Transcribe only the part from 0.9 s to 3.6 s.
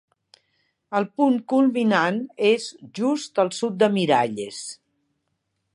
El punt culminant és just al